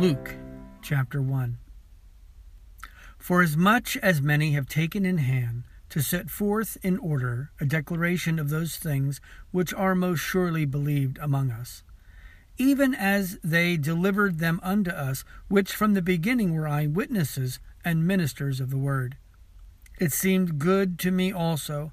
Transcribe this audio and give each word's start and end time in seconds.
Luke 0.00 0.36
chapter 0.80 1.20
1. 1.20 1.58
For 3.18 3.42
as 3.42 3.54
much 3.54 3.98
as 3.98 4.22
many 4.22 4.52
have 4.52 4.66
taken 4.66 5.04
in 5.04 5.18
hand 5.18 5.64
to 5.90 6.00
set 6.00 6.30
forth 6.30 6.78
in 6.82 6.96
order 6.96 7.50
a 7.60 7.66
declaration 7.66 8.38
of 8.38 8.48
those 8.48 8.76
things 8.76 9.20
which 9.50 9.74
are 9.74 9.94
most 9.94 10.20
surely 10.20 10.64
believed 10.64 11.18
among 11.20 11.50
us, 11.50 11.82
even 12.56 12.94
as 12.94 13.38
they 13.44 13.76
delivered 13.76 14.38
them 14.38 14.58
unto 14.62 14.90
us, 14.90 15.22
which 15.48 15.74
from 15.74 15.92
the 15.92 16.00
beginning 16.00 16.54
were 16.54 16.66
eyewitnesses 16.66 17.58
and 17.84 18.06
ministers 18.06 18.58
of 18.58 18.70
the 18.70 18.78
word. 18.78 19.18
It 19.98 20.14
seemed 20.14 20.58
good 20.58 20.98
to 21.00 21.10
me 21.10 21.30
also, 21.30 21.92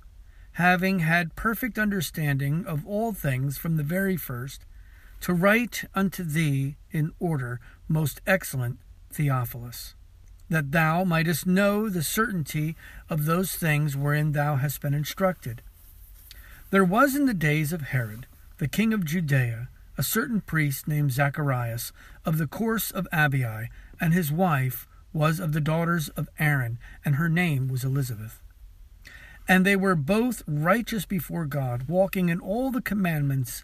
having 0.54 1.00
had 1.00 1.36
perfect 1.36 1.78
understanding 1.78 2.66
of 2.66 2.88
all 2.88 3.12
things 3.12 3.58
from 3.58 3.76
the 3.76 3.84
very 3.84 4.16
first, 4.16 4.64
to 5.22 5.34
write 5.34 5.84
unto 5.96 6.24
thee 6.24 6.78
in 6.92 7.12
order, 7.20 7.60
most 7.88 8.22
excellent 8.28 8.78
Theophilus, 9.12 9.96
that 10.50 10.72
thou 10.72 11.04
mightest 11.04 11.46
know 11.46 11.90
the 11.90 12.04
certainty 12.04 12.76
of 13.10 13.26
those 13.26 13.56
things 13.56 13.98
wherein 13.98 14.32
thou 14.32 14.56
hast 14.56 14.82
been 14.82 14.94
instructed. 14.94 15.62
There 16.70 16.86
was 16.86 17.16
in 17.16 17.26
the 17.26 17.34
days 17.34 17.74
of 17.74 17.82
Herod, 17.82 18.28
the 18.58 18.68
king 18.68 18.94
of 18.94 19.06
Judea, 19.06 19.70
a 19.98 20.04
certain 20.04 20.42
priest 20.42 20.88
named 20.88 21.12
Zacharias, 21.12 21.92
of 22.26 22.38
the 22.38 22.48
course 22.48 22.92
of 22.92 23.08
Abia, 23.12 23.68
and 24.00 24.14
his 24.14 24.32
wife 24.32 24.88
was 25.14 25.40
of 25.40 25.54
the 25.54 25.62
daughters 25.62 26.10
of 26.10 26.30
Aaron, 26.38 26.78
and 27.04 27.16
her 27.16 27.30
name 27.30 27.68
was 27.68 27.84
Elizabeth. 27.84 28.42
And 29.48 29.66
they 29.66 29.76
were 29.76 29.96
both 29.96 30.44
righteous 30.46 31.06
before 31.06 31.46
God, 31.46 31.88
walking 31.88 32.30
in 32.30 32.40
all 32.40 32.70
the 32.70 32.82
commandments 32.82 33.64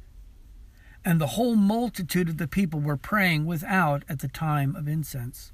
and 1.03 1.19
the 1.19 1.27
whole 1.27 1.55
multitude 1.55 2.29
of 2.29 2.37
the 2.37 2.47
people 2.47 2.79
were 2.79 2.97
praying 2.97 3.45
without 3.45 4.03
at 4.07 4.19
the 4.19 4.27
time 4.27 4.75
of 4.75 4.87
incense. 4.87 5.51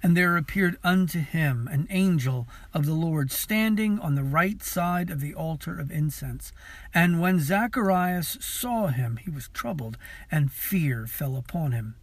And 0.00 0.16
there 0.16 0.36
appeared 0.36 0.78
unto 0.84 1.18
him 1.18 1.68
an 1.72 1.88
angel 1.90 2.46
of 2.72 2.86
the 2.86 2.94
Lord 2.94 3.32
standing 3.32 3.98
on 3.98 4.14
the 4.14 4.22
right 4.22 4.62
side 4.62 5.10
of 5.10 5.20
the 5.20 5.34
altar 5.34 5.78
of 5.78 5.90
incense. 5.90 6.52
And 6.94 7.20
when 7.20 7.40
Zacharias 7.40 8.38
saw 8.40 8.88
him, 8.88 9.16
he 9.16 9.30
was 9.30 9.48
troubled, 9.48 9.98
and 10.30 10.52
fear 10.52 11.06
fell 11.08 11.36
upon 11.36 11.72
him. 11.72 11.96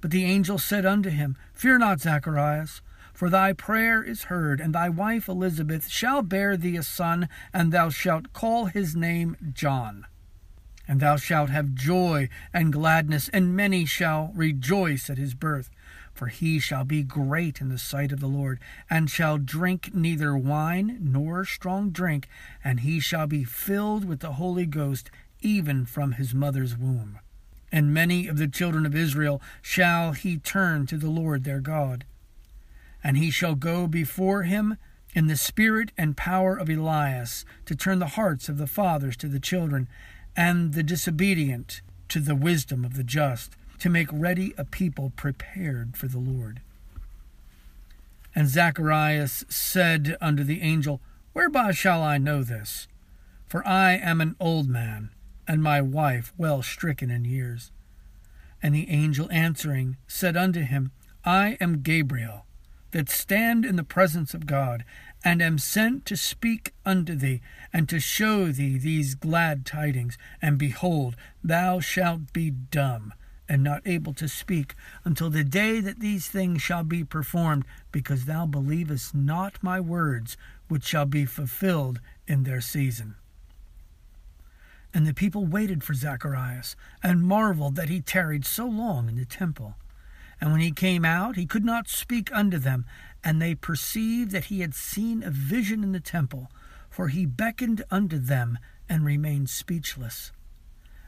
But 0.00 0.12
the 0.12 0.24
angel 0.24 0.56
said 0.56 0.86
unto 0.86 1.10
him, 1.10 1.36
Fear 1.52 1.78
not, 1.78 2.00
Zacharias, 2.00 2.80
for 3.12 3.28
thy 3.28 3.52
prayer 3.52 4.02
is 4.02 4.24
heard, 4.24 4.58
and 4.58 4.74
thy 4.74 4.88
wife 4.88 5.28
Elizabeth 5.28 5.90
shall 5.90 6.22
bear 6.22 6.56
thee 6.56 6.78
a 6.78 6.82
son, 6.82 7.28
and 7.52 7.70
thou 7.70 7.90
shalt 7.90 8.32
call 8.32 8.64
his 8.64 8.96
name 8.96 9.36
John. 9.52 10.06
And 10.90 10.98
thou 10.98 11.14
shalt 11.14 11.50
have 11.50 11.76
joy 11.76 12.28
and 12.52 12.72
gladness, 12.72 13.28
and 13.28 13.54
many 13.54 13.84
shall 13.84 14.32
rejoice 14.34 15.08
at 15.08 15.18
his 15.18 15.34
birth. 15.34 15.70
For 16.12 16.26
he 16.26 16.58
shall 16.58 16.82
be 16.82 17.04
great 17.04 17.60
in 17.60 17.68
the 17.68 17.78
sight 17.78 18.10
of 18.10 18.18
the 18.18 18.26
Lord, 18.26 18.58
and 18.90 19.08
shall 19.08 19.38
drink 19.38 19.94
neither 19.94 20.36
wine 20.36 20.98
nor 21.00 21.44
strong 21.44 21.90
drink, 21.90 22.26
and 22.64 22.80
he 22.80 22.98
shall 22.98 23.28
be 23.28 23.44
filled 23.44 24.04
with 24.04 24.18
the 24.18 24.32
Holy 24.32 24.66
Ghost 24.66 25.12
even 25.40 25.86
from 25.86 26.14
his 26.14 26.34
mother's 26.34 26.76
womb. 26.76 27.20
And 27.70 27.94
many 27.94 28.26
of 28.26 28.36
the 28.36 28.48
children 28.48 28.84
of 28.84 28.96
Israel 28.96 29.40
shall 29.62 30.10
he 30.10 30.38
turn 30.38 30.86
to 30.86 30.96
the 30.96 31.08
Lord 31.08 31.44
their 31.44 31.60
God. 31.60 32.04
And 33.04 33.16
he 33.16 33.30
shall 33.30 33.54
go 33.54 33.86
before 33.86 34.42
him 34.42 34.76
in 35.14 35.28
the 35.28 35.36
spirit 35.36 35.92
and 35.96 36.16
power 36.16 36.56
of 36.56 36.68
Elias, 36.68 37.44
to 37.66 37.76
turn 37.76 38.00
the 38.00 38.16
hearts 38.18 38.48
of 38.48 38.58
the 38.58 38.66
fathers 38.66 39.16
to 39.18 39.28
the 39.28 39.40
children, 39.40 39.88
and 40.36 40.72
the 40.72 40.82
disobedient 40.82 41.80
to 42.08 42.20
the 42.20 42.34
wisdom 42.34 42.84
of 42.84 42.96
the 42.96 43.04
just, 43.04 43.52
to 43.78 43.88
make 43.88 44.08
ready 44.12 44.52
a 44.58 44.64
people 44.64 45.12
prepared 45.16 45.96
for 45.96 46.06
the 46.06 46.18
Lord. 46.18 46.60
And 48.34 48.48
Zacharias 48.48 49.44
said 49.48 50.16
unto 50.20 50.44
the 50.44 50.60
angel, 50.60 51.00
Whereby 51.32 51.72
shall 51.72 52.02
I 52.02 52.18
know 52.18 52.42
this? 52.42 52.88
For 53.48 53.66
I 53.66 53.92
am 53.92 54.20
an 54.20 54.36
old 54.38 54.68
man, 54.68 55.10
and 55.48 55.62
my 55.62 55.80
wife 55.80 56.32
well 56.36 56.62
stricken 56.62 57.10
in 57.10 57.24
years. 57.24 57.72
And 58.62 58.74
the 58.74 58.88
angel 58.90 59.28
answering 59.32 59.96
said 60.06 60.36
unto 60.36 60.60
him, 60.60 60.92
I 61.24 61.56
am 61.60 61.82
Gabriel, 61.82 62.46
that 62.92 63.08
stand 63.08 63.64
in 63.64 63.76
the 63.76 63.84
presence 63.84 64.34
of 64.34 64.46
God, 64.46 64.84
and 65.24 65.42
am 65.42 65.58
sent 65.58 66.06
to 66.06 66.16
speak 66.16 66.72
unto 66.84 67.14
thee, 67.14 67.40
and 67.72 67.88
to 67.88 68.00
show 68.00 68.46
thee 68.52 68.78
these 68.78 69.14
glad 69.14 69.66
tidings. 69.66 70.16
And 70.40 70.58
behold, 70.58 71.16
thou 71.44 71.80
shalt 71.80 72.32
be 72.32 72.50
dumb, 72.50 73.12
and 73.48 73.62
not 73.62 73.82
able 73.86 74.14
to 74.14 74.28
speak, 74.28 74.74
until 75.04 75.28
the 75.28 75.44
day 75.44 75.80
that 75.80 76.00
these 76.00 76.28
things 76.28 76.62
shall 76.62 76.84
be 76.84 77.04
performed, 77.04 77.64
because 77.92 78.24
thou 78.24 78.46
believest 78.46 79.14
not 79.14 79.62
my 79.62 79.80
words, 79.80 80.36
which 80.68 80.84
shall 80.84 81.06
be 81.06 81.24
fulfilled 81.24 82.00
in 82.26 82.44
their 82.44 82.60
season. 82.60 83.16
And 84.94 85.06
the 85.06 85.14
people 85.14 85.46
waited 85.46 85.84
for 85.84 85.94
Zacharias, 85.94 86.76
and 87.02 87.22
marveled 87.22 87.76
that 87.76 87.88
he 87.88 88.00
tarried 88.00 88.44
so 88.46 88.66
long 88.66 89.08
in 89.08 89.16
the 89.16 89.24
temple. 89.24 89.74
And 90.40 90.52
when 90.52 90.60
he 90.60 90.72
came 90.72 91.04
out, 91.04 91.36
he 91.36 91.46
could 91.46 91.64
not 91.64 91.88
speak 91.88 92.30
unto 92.32 92.58
them, 92.58 92.86
and 93.22 93.40
they 93.40 93.54
perceived 93.54 94.30
that 94.30 94.46
he 94.46 94.60
had 94.60 94.74
seen 94.74 95.22
a 95.22 95.30
vision 95.30 95.82
in 95.82 95.92
the 95.92 96.00
temple, 96.00 96.50
for 96.88 97.08
he 97.08 97.26
beckoned 97.26 97.84
unto 97.90 98.18
them 98.18 98.58
and 98.88 99.04
remained 99.04 99.50
speechless. 99.50 100.32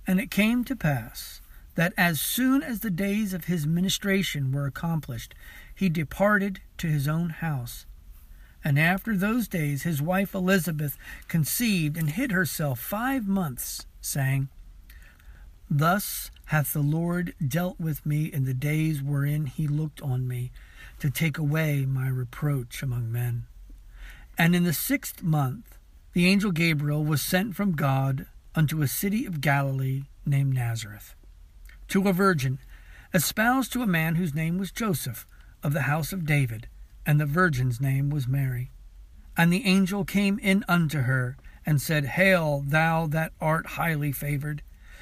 And 0.06 0.20
it 0.20 0.30
came 0.30 0.64
to 0.64 0.76
pass 0.76 1.40
that 1.74 1.94
as 1.96 2.20
soon 2.20 2.62
as 2.62 2.80
the 2.80 2.90
days 2.90 3.32
of 3.32 3.46
his 3.46 3.66
ministration 3.66 4.52
were 4.52 4.66
accomplished, 4.66 5.34
he 5.74 5.88
departed 5.88 6.60
to 6.78 6.88
his 6.88 7.08
own 7.08 7.30
house. 7.30 7.86
And 8.64 8.78
after 8.78 9.16
those 9.16 9.48
days 9.48 9.82
his 9.82 10.02
wife 10.02 10.34
Elizabeth 10.34 10.96
conceived 11.28 11.96
and 11.96 12.10
hid 12.10 12.30
herself 12.30 12.78
five 12.78 13.26
months, 13.26 13.86
saying, 14.00 14.48
Thus 15.70 16.30
hath 16.52 16.74
the 16.74 16.80
Lord 16.80 17.34
dealt 17.48 17.80
with 17.80 18.04
me 18.04 18.26
in 18.26 18.44
the 18.44 18.52
days 18.52 19.02
wherein 19.02 19.46
he 19.46 19.66
looked 19.66 20.02
on 20.02 20.28
me 20.28 20.52
to 20.98 21.08
take 21.08 21.38
away 21.38 21.86
my 21.86 22.06
reproach 22.06 22.82
among 22.82 23.10
men. 23.10 23.44
And 24.36 24.54
in 24.54 24.64
the 24.64 24.74
sixth 24.74 25.22
month, 25.22 25.78
the 26.12 26.26
angel 26.26 26.52
Gabriel 26.52 27.06
was 27.06 27.22
sent 27.22 27.56
from 27.56 27.72
God 27.72 28.26
unto 28.54 28.82
a 28.82 28.86
city 28.86 29.24
of 29.24 29.40
Galilee 29.40 30.02
named 30.26 30.52
Nazareth, 30.52 31.14
to 31.88 32.06
a 32.06 32.12
virgin, 32.12 32.58
espoused 33.14 33.72
to 33.72 33.82
a 33.82 33.86
man 33.86 34.16
whose 34.16 34.34
name 34.34 34.58
was 34.58 34.70
Joseph, 34.70 35.26
of 35.62 35.72
the 35.72 35.88
house 35.88 36.12
of 36.12 36.26
David, 36.26 36.68
and 37.06 37.18
the 37.18 37.24
virgin's 37.24 37.80
name 37.80 38.10
was 38.10 38.28
Mary. 38.28 38.70
And 39.38 39.50
the 39.50 39.64
angel 39.64 40.04
came 40.04 40.38
in 40.40 40.66
unto 40.68 40.98
her, 40.98 41.38
and 41.64 41.80
said, 41.80 42.04
Hail, 42.04 42.62
thou 42.66 43.06
that 43.06 43.32
art 43.40 43.68
highly 43.68 44.12
favored! 44.12 44.60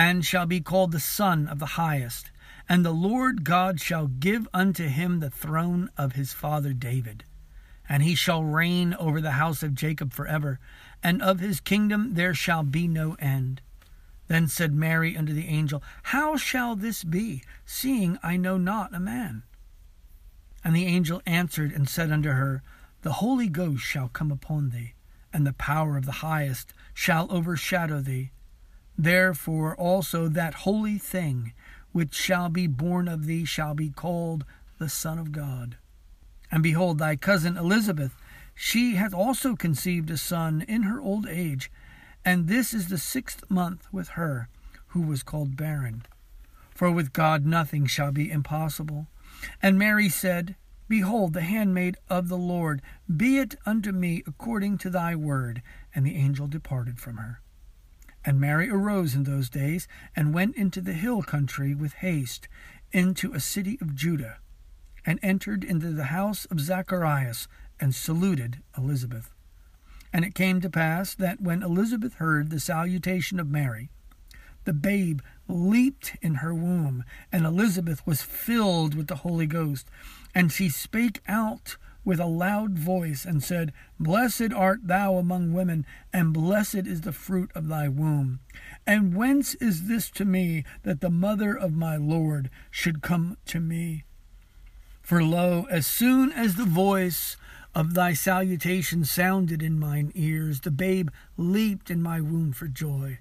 and 0.00 0.24
shall 0.24 0.46
be 0.46 0.62
called 0.62 0.92
the 0.92 0.98
Son 0.98 1.46
of 1.46 1.58
the 1.58 1.76
Highest 1.76 2.30
and 2.66 2.86
the 2.86 2.90
Lord 2.90 3.44
God 3.44 3.80
shall 3.80 4.06
give 4.06 4.48
unto 4.54 4.86
him 4.86 5.18
the 5.18 5.28
throne 5.28 5.90
of 5.98 6.12
his 6.12 6.32
father 6.32 6.72
David. 6.72 7.24
And 7.86 8.02
he 8.02 8.14
shall 8.14 8.44
reign 8.44 8.94
over 8.94 9.20
the 9.20 9.32
house 9.32 9.62
of 9.62 9.74
Jacob 9.74 10.14
forever, 10.14 10.58
and 11.02 11.20
of 11.20 11.40
his 11.40 11.60
kingdom 11.60 12.14
there 12.14 12.32
shall 12.32 12.62
be 12.62 12.88
no 12.88 13.14
end. 13.18 13.60
Then 14.28 14.48
said 14.48 14.72
Mary 14.72 15.16
unto 15.18 15.34
the 15.34 15.48
angel, 15.48 15.82
How 16.04 16.36
shall 16.36 16.76
this 16.76 17.04
be, 17.04 17.42
seeing 17.66 18.18
I 18.22 18.38
know 18.38 18.56
not 18.56 18.94
a 18.94 19.00
man? 19.00 19.42
And 20.64 20.74
the 20.74 20.86
angel 20.86 21.20
answered 21.26 21.72
and 21.72 21.88
said 21.88 22.10
unto 22.10 22.30
her, 22.30 22.62
The 23.02 23.14
Holy 23.14 23.48
Ghost 23.48 23.82
shall 23.82 24.08
come 24.08 24.30
upon 24.30 24.70
thee, 24.70 24.94
and 25.30 25.46
the 25.46 25.52
power 25.52 25.98
of 25.98 26.06
the 26.06 26.22
highest 26.22 26.72
shall 26.94 27.26
overshadow 27.30 28.00
thee. 28.00 28.30
Therefore 29.02 29.74
also 29.76 30.28
that 30.28 30.68
holy 30.68 30.98
thing 30.98 31.54
which 31.90 32.14
shall 32.14 32.50
be 32.50 32.66
born 32.66 33.08
of 33.08 33.24
thee 33.24 33.46
shall 33.46 33.72
be 33.72 33.88
called 33.88 34.44
the 34.78 34.90
Son 34.90 35.18
of 35.18 35.32
God. 35.32 35.78
And 36.50 36.62
behold, 36.62 36.98
thy 36.98 37.16
cousin 37.16 37.56
Elizabeth, 37.56 38.14
she 38.54 38.96
hath 38.96 39.14
also 39.14 39.56
conceived 39.56 40.10
a 40.10 40.18
son 40.18 40.66
in 40.68 40.82
her 40.82 41.00
old 41.00 41.26
age, 41.26 41.72
and 42.26 42.46
this 42.46 42.74
is 42.74 42.88
the 42.88 42.98
sixth 42.98 43.42
month 43.48 43.88
with 43.90 44.08
her, 44.10 44.50
who 44.88 45.00
was 45.00 45.22
called 45.22 45.56
barren. 45.56 46.02
For 46.74 46.90
with 46.90 47.14
God 47.14 47.46
nothing 47.46 47.86
shall 47.86 48.12
be 48.12 48.30
impossible. 48.30 49.06
And 49.62 49.78
Mary 49.78 50.10
said, 50.10 50.56
Behold, 50.90 51.32
the 51.32 51.40
handmaid 51.40 51.96
of 52.10 52.28
the 52.28 52.36
Lord, 52.36 52.82
be 53.16 53.38
it 53.38 53.54
unto 53.64 53.92
me 53.92 54.22
according 54.26 54.76
to 54.78 54.90
thy 54.90 55.16
word. 55.16 55.62
And 55.94 56.04
the 56.04 56.16
angel 56.16 56.46
departed 56.48 57.00
from 57.00 57.16
her. 57.16 57.40
And 58.24 58.40
Mary 58.40 58.68
arose 58.68 59.14
in 59.14 59.24
those 59.24 59.48
days, 59.48 59.88
and 60.14 60.34
went 60.34 60.56
into 60.56 60.80
the 60.80 60.92
hill 60.92 61.22
country 61.22 61.74
with 61.74 61.94
haste, 61.94 62.48
into 62.92 63.32
a 63.32 63.40
city 63.40 63.78
of 63.80 63.94
Judah, 63.94 64.38
and 65.06 65.18
entered 65.22 65.64
into 65.64 65.92
the 65.92 66.04
house 66.04 66.44
of 66.46 66.60
Zacharias, 66.60 67.48
and 67.80 67.94
saluted 67.94 68.62
Elizabeth. 68.76 69.30
And 70.12 70.24
it 70.24 70.34
came 70.34 70.60
to 70.60 70.68
pass 70.68 71.14
that 71.14 71.40
when 71.40 71.62
Elizabeth 71.62 72.14
heard 72.14 72.50
the 72.50 72.60
salutation 72.60 73.40
of 73.40 73.48
Mary, 73.48 73.88
the 74.64 74.72
babe 74.72 75.20
leaped 75.48 76.16
in 76.20 76.36
her 76.36 76.54
womb, 76.54 77.04
and 77.32 77.46
Elizabeth 77.46 78.06
was 78.06 78.22
filled 78.22 78.94
with 78.94 79.06
the 79.06 79.16
Holy 79.16 79.46
Ghost. 79.46 79.88
And 80.34 80.52
she 80.52 80.68
spake 80.68 81.20
out 81.26 81.76
with 82.04 82.20
a 82.20 82.26
loud 82.26 82.78
voice, 82.78 83.24
and 83.24 83.42
said, 83.42 83.72
Blessed 83.98 84.52
art 84.54 84.80
thou 84.86 85.16
among 85.16 85.52
women, 85.52 85.84
and 86.12 86.32
blessed 86.32 86.86
is 86.86 87.02
the 87.02 87.12
fruit 87.12 87.50
of 87.54 87.68
thy 87.68 87.88
womb. 87.88 88.40
And 88.86 89.14
whence 89.14 89.54
is 89.56 89.86
this 89.88 90.10
to 90.12 90.24
me 90.24 90.64
that 90.82 91.00
the 91.00 91.10
mother 91.10 91.54
of 91.54 91.72
my 91.72 91.96
Lord 91.96 92.50
should 92.70 93.02
come 93.02 93.36
to 93.46 93.60
me? 93.60 94.04
For 95.02 95.22
lo, 95.22 95.66
as 95.70 95.86
soon 95.86 96.32
as 96.32 96.54
the 96.54 96.64
voice 96.64 97.36
of 97.74 97.94
thy 97.94 98.12
salutation 98.12 99.04
sounded 99.04 99.62
in 99.62 99.78
mine 99.78 100.12
ears, 100.14 100.60
the 100.60 100.70
babe 100.70 101.10
leaped 101.36 101.90
in 101.90 102.02
my 102.02 102.20
womb 102.20 102.52
for 102.52 102.68
joy. 102.68 103.18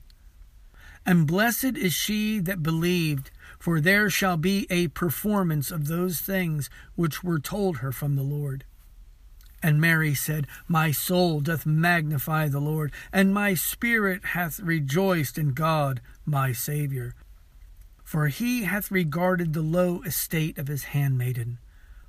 And 1.05 1.25
blessed 1.25 1.77
is 1.77 1.93
she 1.93 2.39
that 2.39 2.61
believed, 2.61 3.31
for 3.57 3.79
there 3.79 4.09
shall 4.09 4.37
be 4.37 4.67
a 4.69 4.89
performance 4.89 5.71
of 5.71 5.87
those 5.87 6.19
things 6.19 6.69
which 6.95 7.23
were 7.23 7.39
told 7.39 7.77
her 7.77 7.91
from 7.91 8.15
the 8.15 8.23
Lord. 8.23 8.65
And 9.61 9.81
Mary 9.81 10.13
said, 10.13 10.47
My 10.67 10.91
soul 10.91 11.41
doth 11.41 11.65
magnify 11.65 12.47
the 12.47 12.61
Lord, 12.61 12.91
and 13.11 13.33
my 13.33 13.53
spirit 13.53 14.27
hath 14.27 14.59
rejoiced 14.59 15.37
in 15.37 15.53
God 15.53 16.01
my 16.25 16.51
Saviour. 16.51 17.15
For 18.03 18.27
he 18.27 18.63
hath 18.63 18.89
regarded 18.89 19.53
the 19.53 19.61
low 19.61 20.01
estate 20.03 20.57
of 20.57 20.67
his 20.67 20.85
handmaiden. 20.85 21.59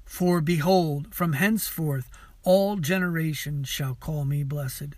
For 0.04 0.40
behold, 0.40 1.14
from 1.14 1.34
henceforth 1.34 2.10
all 2.42 2.76
generations 2.76 3.68
shall 3.68 3.94
call 3.94 4.24
me 4.24 4.42
blessed. 4.42 4.96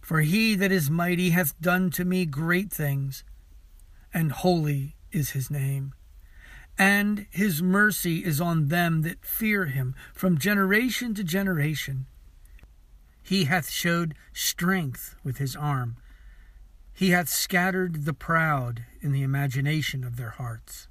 For 0.00 0.20
he 0.20 0.54
that 0.54 0.72
is 0.72 0.90
mighty 0.90 1.30
hath 1.30 1.60
done 1.60 1.90
to 1.90 2.04
me 2.04 2.26
great 2.26 2.72
things, 2.72 3.24
and 4.12 4.32
holy 4.32 4.96
is 5.12 5.30
his 5.30 5.50
name. 5.50 5.94
And 6.78 7.26
his 7.30 7.62
mercy 7.62 8.24
is 8.24 8.40
on 8.40 8.68
them 8.68 9.02
that 9.02 9.24
fear 9.24 9.66
him 9.66 9.94
from 10.12 10.38
generation 10.38 11.14
to 11.14 11.24
generation. 11.24 12.06
He 13.22 13.44
hath 13.44 13.70
showed 13.70 14.14
strength 14.32 15.16
with 15.24 15.38
his 15.38 15.56
arm. 15.56 15.96
He 16.92 17.10
hath 17.10 17.28
scattered 17.28 18.04
the 18.04 18.12
proud 18.12 18.84
in 19.00 19.12
the 19.12 19.22
imagination 19.22 20.04
of 20.04 20.16
their 20.16 20.30
hearts. 20.30 20.88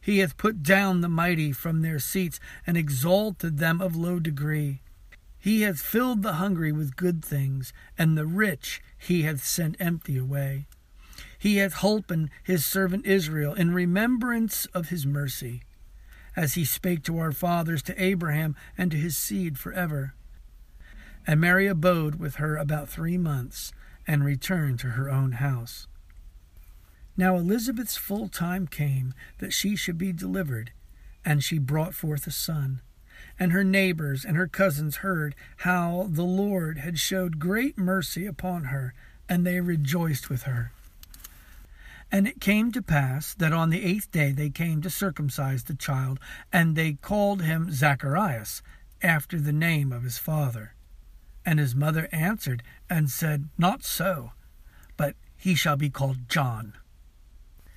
He 0.00 0.18
hath 0.18 0.36
put 0.36 0.62
down 0.62 1.00
the 1.00 1.08
mighty 1.08 1.50
from 1.50 1.82
their 1.82 1.98
seats, 1.98 2.38
and 2.64 2.76
exalted 2.76 3.58
them 3.58 3.80
of 3.80 3.96
low 3.96 4.20
degree. 4.20 4.80
He 5.36 5.62
hath 5.62 5.80
filled 5.80 6.22
the 6.22 6.34
hungry 6.34 6.70
with 6.70 6.96
good 6.96 7.24
things, 7.24 7.72
and 7.98 8.16
the 8.16 8.26
rich 8.26 8.80
he 8.96 9.22
hath 9.22 9.44
sent 9.44 9.76
empty 9.80 10.16
away. 10.16 10.66
He 11.46 11.58
hath 11.58 11.74
holpen 11.74 12.28
his 12.42 12.66
servant 12.66 13.06
Israel 13.06 13.54
in 13.54 13.72
remembrance 13.72 14.66
of 14.74 14.88
his 14.88 15.06
mercy, 15.06 15.62
as 16.34 16.54
he 16.54 16.64
spake 16.64 17.04
to 17.04 17.18
our 17.18 17.30
fathers, 17.30 17.84
to 17.84 18.02
Abraham, 18.02 18.56
and 18.76 18.90
to 18.90 18.96
his 18.96 19.16
seed 19.16 19.56
for 19.56 19.72
ever. 19.72 20.14
And 21.24 21.40
Mary 21.40 21.68
abode 21.68 22.16
with 22.16 22.34
her 22.42 22.56
about 22.56 22.88
three 22.88 23.16
months, 23.16 23.72
and 24.08 24.24
returned 24.24 24.80
to 24.80 24.88
her 24.88 25.08
own 25.08 25.38
house. 25.38 25.86
Now 27.16 27.36
Elizabeth's 27.36 27.96
full 27.96 28.26
time 28.26 28.66
came 28.66 29.14
that 29.38 29.52
she 29.52 29.76
should 29.76 29.98
be 29.98 30.12
delivered, 30.12 30.72
and 31.24 31.44
she 31.44 31.58
brought 31.58 31.94
forth 31.94 32.26
a 32.26 32.32
son 32.32 32.82
and 33.38 33.52
her 33.52 33.62
neighbors 33.62 34.24
and 34.24 34.36
her 34.36 34.48
cousins 34.48 34.96
heard 34.96 35.36
how 35.58 36.08
the 36.10 36.24
Lord 36.24 36.78
had 36.78 36.98
showed 36.98 37.38
great 37.38 37.78
mercy 37.78 38.26
upon 38.26 38.64
her, 38.64 38.94
and 39.28 39.46
they 39.46 39.60
rejoiced 39.60 40.28
with 40.28 40.42
her. 40.42 40.72
And 42.10 42.26
it 42.26 42.40
came 42.40 42.70
to 42.72 42.82
pass 42.82 43.34
that 43.34 43.52
on 43.52 43.70
the 43.70 43.84
eighth 43.84 44.10
day 44.10 44.32
they 44.32 44.50
came 44.50 44.80
to 44.82 44.90
circumcise 44.90 45.64
the 45.64 45.74
child, 45.74 46.20
and 46.52 46.76
they 46.76 46.94
called 46.94 47.42
him 47.42 47.70
Zacharias, 47.72 48.62
after 49.02 49.38
the 49.38 49.52
name 49.52 49.92
of 49.92 50.02
his 50.02 50.18
father. 50.18 50.74
And 51.44 51.58
his 51.58 51.74
mother 51.74 52.08
answered 52.12 52.62
and 52.88 53.10
said, 53.10 53.48
Not 53.58 53.84
so, 53.84 54.32
but 54.96 55.14
he 55.36 55.54
shall 55.54 55.76
be 55.76 55.90
called 55.90 56.28
John. 56.28 56.74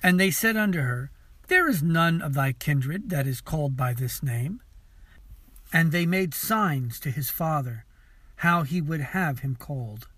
And 0.02 0.18
they 0.18 0.30
said 0.30 0.56
unto 0.56 0.80
her, 0.80 1.10
There 1.48 1.68
is 1.68 1.82
none 1.82 2.22
of 2.22 2.34
thy 2.34 2.52
kindred 2.52 3.10
that 3.10 3.26
is 3.26 3.40
called 3.40 3.76
by 3.76 3.92
this 3.92 4.22
name. 4.22 4.60
And 5.72 5.92
they 5.92 6.06
made 6.06 6.34
signs 6.34 6.98
to 7.00 7.10
his 7.10 7.30
father 7.30 7.84
how 8.36 8.62
he 8.62 8.80
would 8.80 9.00
have 9.00 9.40
him 9.40 9.54
called. 9.54 10.08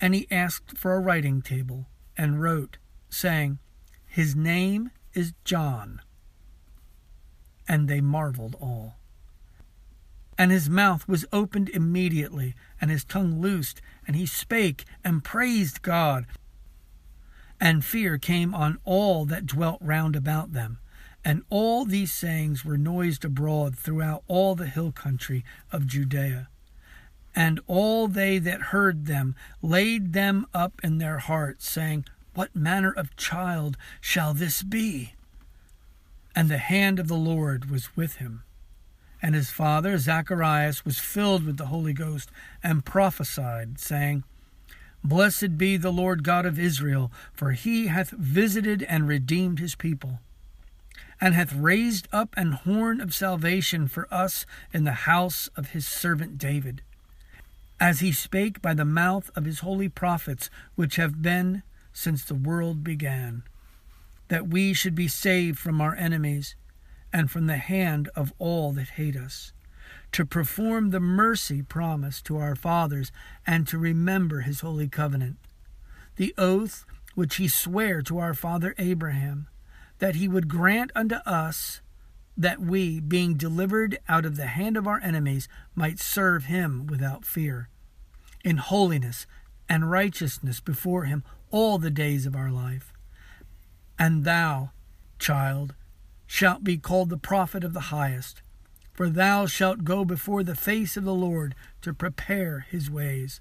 And 0.00 0.14
he 0.14 0.26
asked 0.30 0.76
for 0.76 0.94
a 0.94 1.00
writing 1.00 1.40
table 1.40 1.86
and 2.16 2.42
wrote, 2.42 2.78
saying, 3.10 3.58
His 4.06 4.34
name 4.34 4.90
is 5.14 5.34
John. 5.44 6.00
And 7.66 7.88
they 7.88 8.00
marveled 8.00 8.56
all. 8.60 8.94
And 10.38 10.52
his 10.52 10.70
mouth 10.70 11.08
was 11.08 11.26
opened 11.32 11.68
immediately, 11.70 12.54
and 12.80 12.90
his 12.90 13.04
tongue 13.04 13.40
loosed, 13.40 13.80
and 14.06 14.14
he 14.14 14.24
spake 14.24 14.84
and 15.04 15.24
praised 15.24 15.82
God. 15.82 16.26
And 17.60 17.84
fear 17.84 18.18
came 18.18 18.54
on 18.54 18.78
all 18.84 19.24
that 19.26 19.46
dwelt 19.46 19.78
round 19.80 20.14
about 20.14 20.52
them. 20.52 20.78
And 21.24 21.42
all 21.50 21.84
these 21.84 22.12
sayings 22.12 22.64
were 22.64 22.78
noised 22.78 23.24
abroad 23.24 23.76
throughout 23.76 24.22
all 24.28 24.54
the 24.54 24.68
hill 24.68 24.92
country 24.92 25.44
of 25.72 25.88
Judea. 25.88 26.48
And 27.34 27.60
all 27.66 28.06
they 28.06 28.38
that 28.38 28.72
heard 28.72 29.06
them 29.06 29.34
laid 29.60 30.12
them 30.12 30.46
up 30.54 30.80
in 30.84 30.98
their 30.98 31.18
hearts, 31.18 31.68
saying, 31.68 32.04
What 32.38 32.54
manner 32.54 32.92
of 32.92 33.16
child 33.16 33.76
shall 34.00 34.32
this 34.32 34.62
be? 34.62 35.14
And 36.36 36.48
the 36.48 36.58
hand 36.58 37.00
of 37.00 37.08
the 37.08 37.16
Lord 37.16 37.68
was 37.68 37.96
with 37.96 38.18
him. 38.18 38.44
And 39.20 39.34
his 39.34 39.50
father 39.50 39.98
Zacharias 39.98 40.84
was 40.84 41.00
filled 41.00 41.44
with 41.44 41.56
the 41.56 41.66
Holy 41.66 41.92
Ghost, 41.92 42.30
and 42.62 42.84
prophesied, 42.84 43.80
saying, 43.80 44.22
Blessed 45.02 45.58
be 45.58 45.76
the 45.76 45.90
Lord 45.90 46.22
God 46.22 46.46
of 46.46 46.60
Israel, 46.60 47.10
for 47.32 47.54
he 47.54 47.88
hath 47.88 48.10
visited 48.10 48.84
and 48.84 49.08
redeemed 49.08 49.58
his 49.58 49.74
people 49.74 50.20
and 51.20 51.34
hath 51.34 51.52
raised 51.52 52.06
up 52.12 52.36
an 52.36 52.52
horn 52.52 53.00
of 53.00 53.12
salvation 53.12 53.88
for 53.88 54.06
us 54.14 54.46
in 54.72 54.84
the 54.84 55.08
house 55.08 55.50
of 55.56 55.70
his 55.70 55.88
servant 55.88 56.38
David, 56.38 56.82
as 57.80 57.98
he 57.98 58.12
spake 58.12 58.62
by 58.62 58.74
the 58.74 58.84
mouth 58.84 59.28
of 59.34 59.44
his 59.44 59.58
holy 59.58 59.88
prophets, 59.88 60.50
which 60.76 60.94
have 60.94 61.20
been 61.20 61.64
since 61.92 62.24
the 62.24 62.34
world 62.34 62.84
began, 62.84 63.42
that 64.28 64.48
we 64.48 64.72
should 64.72 64.94
be 64.94 65.08
saved 65.08 65.58
from 65.58 65.80
our 65.80 65.94
enemies 65.94 66.54
and 67.12 67.30
from 67.30 67.46
the 67.46 67.56
hand 67.56 68.08
of 68.14 68.32
all 68.38 68.72
that 68.72 68.90
hate 68.90 69.16
us, 69.16 69.52
to 70.12 70.24
perform 70.24 70.90
the 70.90 71.00
mercy 71.00 71.62
promised 71.62 72.24
to 72.26 72.36
our 72.36 72.54
fathers, 72.54 73.10
and 73.46 73.66
to 73.66 73.78
remember 73.78 74.40
his 74.40 74.60
holy 74.60 74.88
covenant, 74.88 75.36
the 76.16 76.34
oath 76.36 76.84
which 77.14 77.36
he 77.36 77.48
sware 77.48 78.02
to 78.02 78.18
our 78.18 78.34
father 78.34 78.74
Abraham 78.78 79.48
that 79.98 80.14
he 80.14 80.28
would 80.28 80.48
grant 80.48 80.90
unto 80.94 81.16
us 81.26 81.80
that 82.36 82.60
we, 82.60 83.00
being 83.00 83.34
delivered 83.34 83.98
out 84.08 84.24
of 84.24 84.36
the 84.36 84.46
hand 84.46 84.76
of 84.76 84.86
our 84.86 85.00
enemies, 85.02 85.48
might 85.74 85.98
serve 85.98 86.44
him 86.44 86.86
without 86.86 87.24
fear, 87.24 87.68
in 88.44 88.58
holiness 88.58 89.26
and 89.68 89.90
righteousness 89.90 90.60
before 90.60 91.04
him 91.04 91.24
all 91.50 91.78
the 91.78 91.90
days 91.90 92.26
of 92.26 92.36
our 92.36 92.50
life. 92.50 92.92
And 93.98 94.24
thou, 94.24 94.70
child, 95.18 95.74
shalt 96.26 96.62
be 96.62 96.76
called 96.76 97.10
the 97.10 97.16
prophet 97.16 97.64
of 97.64 97.72
the 97.72 97.88
highest, 97.90 98.42
For 98.92 99.08
thou 99.08 99.46
shalt 99.46 99.84
go 99.84 100.04
before 100.04 100.42
the 100.42 100.54
face 100.54 100.96
of 100.96 101.04
the 101.04 101.14
Lord 101.14 101.54
to 101.82 101.94
prepare 101.94 102.66
his 102.70 102.90
ways, 102.90 103.40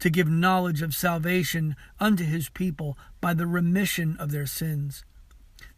to 0.00 0.10
give 0.10 0.28
knowledge 0.28 0.82
of 0.82 0.94
salvation 0.94 1.76
unto 2.00 2.24
his 2.24 2.48
people 2.48 2.98
by 3.20 3.32
the 3.32 3.46
remission 3.46 4.16
of 4.18 4.32
their 4.32 4.46
sins, 4.46 5.04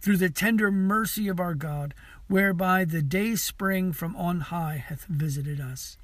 through 0.01 0.17
the 0.17 0.31
tender 0.31 0.73
mercy 0.73 1.29
of 1.29 1.39
our 1.39 1.55
God, 1.55 1.95
whereby 2.27 2.85
the 2.85 3.03
day 3.03 3.37
spring 3.37 3.93
from 3.93 4.17
on 4.17 4.41
high 4.41 4.83
hath 4.85 5.05
visited 5.05 5.61
us, 5.61 5.99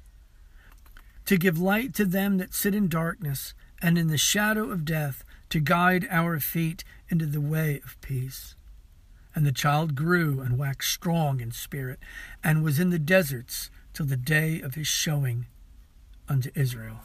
to 1.25 1.37
give 1.37 1.57
light 1.59 1.93
to 1.95 2.05
them 2.05 2.37
that 2.37 2.53
sit 2.53 2.75
in 2.75 2.87
darkness 2.87 3.53
and 3.81 3.97
in 3.97 4.07
the 4.07 4.17
shadow 4.17 4.69
of 4.71 4.85
death, 4.85 5.24
to 5.49 5.59
guide 5.59 6.07
our 6.09 6.39
feet 6.39 6.83
into 7.09 7.25
the 7.25 7.41
way 7.41 7.79
of 7.83 7.99
peace. 8.01 8.55
And 9.33 9.45
the 9.45 9.51
child 9.51 9.95
grew 9.95 10.39
and 10.39 10.57
waxed 10.57 10.91
strong 10.91 11.41
in 11.41 11.51
spirit, 11.51 11.99
and 12.43 12.63
was 12.63 12.79
in 12.79 12.89
the 12.89 12.99
deserts 12.99 13.69
till 13.93 14.05
the 14.05 14.17
day 14.17 14.61
of 14.61 14.75
his 14.75 14.87
showing 14.87 15.47
unto 16.27 16.49
Israel. 16.55 16.99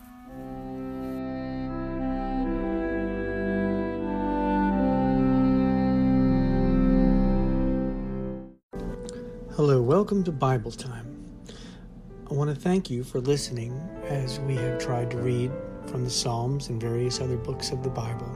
Hello, 9.56 9.82
welcome 9.82 10.24
to 10.24 10.32
Bible 10.32 10.70
Time. 10.70 11.22
I 12.30 12.34
want 12.34 12.48
to 12.48 12.56
thank 12.56 12.88
you 12.88 13.04
for 13.04 13.20
listening 13.20 13.72
as 14.04 14.40
we 14.40 14.54
have 14.54 14.78
tried 14.78 15.10
to 15.10 15.18
read 15.18 15.50
from 15.90 16.04
the 16.04 16.10
Psalms 16.10 16.68
and 16.68 16.80
various 16.80 17.20
other 17.20 17.36
books 17.36 17.72
of 17.72 17.82
the 17.82 17.90
Bible. 17.90 18.30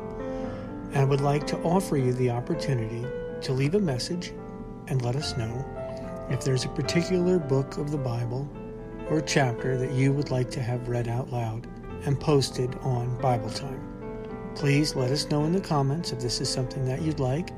And 0.88 0.99
I 0.99 1.04
would 1.04 1.20
like 1.20 1.46
to 1.49 1.58
offer 1.58 1.96
you 1.96 2.12
the 2.12 2.30
opportunity 2.30 3.06
to 3.42 3.52
leave 3.52 3.75
a 3.75 3.80
message 3.80 4.32
and 4.88 5.02
let 5.02 5.16
us 5.16 5.37
know 5.37 5.64
if 6.30 6.42
there's 6.42 6.64
a 6.64 6.68
particular 6.70 7.38
book 7.38 7.78
of 7.78 7.90
the 7.90 7.99
Bible 7.99 8.49
or 9.08 9.20
chapter 9.20 9.76
that 9.76 9.92
you 9.92 10.12
would 10.12 10.30
like 10.30 10.50
to 10.50 10.62
have 10.62 10.88
read 10.88 11.08
out 11.08 11.32
loud 11.32 11.66
and 12.06 12.18
posted 12.18 12.75
on 12.76 13.20
Bible 13.20 13.50
Time. 13.50 13.80
Please 14.54 14.94
let 14.94 15.11
us 15.11 15.28
know 15.30 15.44
in 15.44 15.52
the 15.52 15.61
comments 15.61 16.12
if 16.12 16.20
this 16.20 16.40
is 16.40 16.49
something 16.49 16.84
that 16.84 17.02
you'd 17.02 17.20
like, 17.20 17.50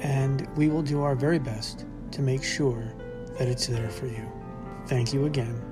and 0.00 0.48
we 0.56 0.68
will 0.68 0.82
do 0.82 1.02
our 1.02 1.14
very 1.14 1.38
best 1.38 1.86
to 2.12 2.22
make 2.22 2.42
sure 2.42 2.92
that 3.38 3.48
it's 3.48 3.66
there 3.66 3.90
for 3.90 4.06
you. 4.06 4.30
Thank 4.86 5.12
you 5.12 5.26
again 5.26 5.69